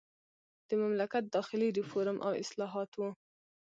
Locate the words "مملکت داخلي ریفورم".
0.83-2.17